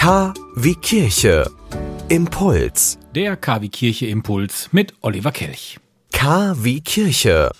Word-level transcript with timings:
K 0.00 0.32
wie 0.56 0.76
Kirche. 0.76 1.44
Impuls. 2.08 2.98
Der 3.14 3.36
KW 3.36 3.68
Kirche 3.68 4.06
Impuls 4.06 4.70
mit 4.72 4.94
Oliver 5.02 5.30
Kelch. 5.30 5.78
K 6.10 6.56
wie 6.58 6.80
Kirche. 6.80 7.50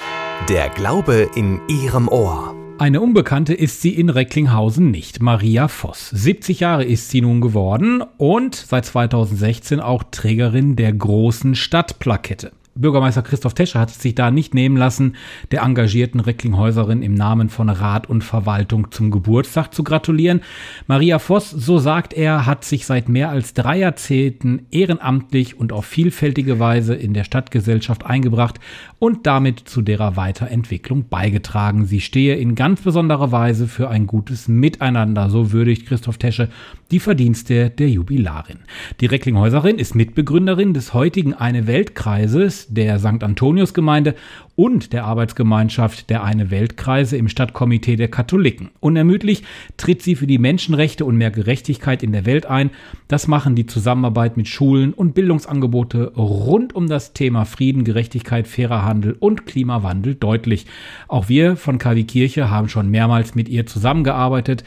Der 0.48 0.70
Glaube 0.70 1.28
in 1.34 1.60
Ihrem 1.68 2.08
Ohr. 2.08 2.54
Eine 2.78 3.02
Unbekannte 3.02 3.52
ist 3.52 3.82
sie 3.82 3.94
in 3.94 4.08
Recklinghausen 4.08 4.90
nicht, 4.90 5.20
Maria 5.20 5.68
Voss. 5.68 6.08
70 6.08 6.60
Jahre 6.60 6.84
ist 6.84 7.10
sie 7.10 7.20
nun 7.20 7.42
geworden 7.42 8.02
und 8.16 8.54
seit 8.54 8.86
2016 8.86 9.78
auch 9.78 10.02
Trägerin 10.10 10.76
der 10.76 10.94
großen 10.94 11.54
Stadtplakette. 11.54 12.52
Bürgermeister 12.74 13.22
Christoph 13.22 13.54
Tescher 13.54 13.80
hat 13.80 13.90
sich 13.90 14.14
da 14.14 14.30
nicht 14.30 14.54
nehmen 14.54 14.76
lassen, 14.76 15.16
der 15.50 15.62
engagierten 15.62 16.20
Recklinghäuserin 16.20 17.02
im 17.02 17.14
Namen 17.14 17.48
von 17.48 17.68
Rat 17.68 18.08
und 18.08 18.22
Verwaltung 18.22 18.90
zum 18.90 19.10
Geburtstag 19.10 19.74
zu 19.74 19.82
gratulieren. 19.82 20.40
Maria 20.86 21.18
Voss, 21.18 21.50
so 21.50 21.78
sagt 21.78 22.12
er, 22.12 22.46
hat 22.46 22.64
sich 22.64 22.86
seit 22.86 23.08
mehr 23.08 23.30
als 23.30 23.54
drei 23.54 23.78
Jahrzehnten 23.78 24.66
ehrenamtlich 24.70 25.58
und 25.58 25.72
auf 25.72 25.84
vielfältige 25.84 26.58
Weise 26.58 26.94
in 26.94 27.12
der 27.12 27.24
Stadtgesellschaft 27.24 28.06
eingebracht 28.06 28.60
und 28.98 29.26
damit 29.26 29.60
zu 29.60 29.82
derer 29.82 30.16
Weiterentwicklung 30.16 31.08
beigetragen. 31.08 31.86
Sie 31.86 32.00
stehe 32.00 32.36
in 32.36 32.54
ganz 32.54 32.82
besonderer 32.82 33.32
Weise 33.32 33.66
für 33.66 33.88
ein 33.88 34.06
gutes 34.06 34.46
Miteinander, 34.46 35.28
so 35.28 35.52
würdigt 35.52 35.86
Christoph 35.86 36.18
Tesche 36.18 36.48
die 36.90 37.00
Verdienste 37.00 37.70
der 37.70 37.88
Jubilarin. 37.88 38.58
Die 39.00 39.06
Recklinghäuserin 39.06 39.78
ist 39.78 39.94
Mitbegründerin 39.94 40.74
des 40.74 40.92
heutigen 40.92 41.34
Eine 41.34 41.66
Weltkreises, 41.66 42.59
der 42.68 42.98
St. 42.98 43.22
Antoniusgemeinde 43.22 44.14
und 44.56 44.92
der 44.92 45.04
Arbeitsgemeinschaft 45.04 46.10
der 46.10 46.22
Eine 46.22 46.50
Weltkreise 46.50 47.16
im 47.16 47.28
Stadtkomitee 47.28 47.96
der 47.96 48.08
Katholiken. 48.08 48.70
Unermüdlich 48.80 49.42
tritt 49.76 50.02
sie 50.02 50.16
für 50.16 50.26
die 50.26 50.38
Menschenrechte 50.38 51.04
und 51.04 51.16
mehr 51.16 51.30
Gerechtigkeit 51.30 52.02
in 52.02 52.12
der 52.12 52.26
Welt 52.26 52.46
ein. 52.46 52.70
Das 53.08 53.26
machen 53.26 53.54
die 53.54 53.66
Zusammenarbeit 53.66 54.36
mit 54.36 54.48
Schulen 54.48 54.92
und 54.92 55.14
Bildungsangebote 55.14 56.12
rund 56.16 56.74
um 56.74 56.88
das 56.88 57.12
Thema 57.12 57.44
Frieden, 57.44 57.84
Gerechtigkeit, 57.84 58.46
fairer 58.46 58.84
Handel 58.84 59.16
und 59.18 59.46
Klimawandel 59.46 60.14
deutlich. 60.14 60.66
Auch 61.08 61.28
wir 61.28 61.56
von 61.56 61.78
KW 61.78 62.04
Kirche 62.04 62.50
haben 62.50 62.68
schon 62.68 62.90
mehrmals 62.90 63.34
mit 63.34 63.48
ihr 63.48 63.66
zusammengearbeitet, 63.66 64.64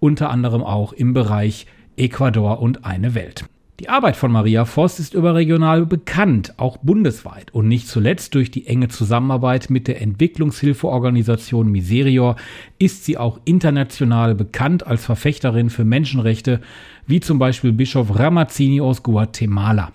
unter 0.00 0.30
anderem 0.30 0.62
auch 0.62 0.92
im 0.92 1.12
Bereich 1.12 1.66
Ecuador 1.96 2.60
und 2.60 2.84
eine 2.84 3.14
Welt. 3.14 3.44
Die 3.80 3.88
Arbeit 3.88 4.14
von 4.14 4.30
Maria 4.30 4.66
Voss 4.66 5.00
ist 5.00 5.14
überregional 5.14 5.84
bekannt, 5.84 6.54
auch 6.58 6.76
bundesweit 6.76 7.52
und 7.52 7.66
nicht 7.66 7.88
zuletzt 7.88 8.32
durch 8.36 8.52
die 8.52 8.68
enge 8.68 8.86
Zusammenarbeit 8.86 9.68
mit 9.68 9.88
der 9.88 10.00
Entwicklungshilfeorganisation 10.00 11.68
Miserior 11.68 12.36
ist 12.78 13.04
sie 13.04 13.18
auch 13.18 13.40
international 13.44 14.36
bekannt 14.36 14.86
als 14.86 15.04
Verfechterin 15.04 15.70
für 15.70 15.84
Menschenrechte, 15.84 16.60
wie 17.08 17.18
zum 17.18 17.40
Beispiel 17.40 17.72
Bischof 17.72 18.16
Ramazzini 18.16 18.80
aus 18.80 19.02
Guatemala. 19.02 19.90